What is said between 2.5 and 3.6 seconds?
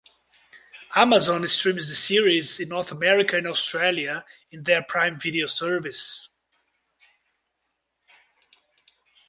in North America and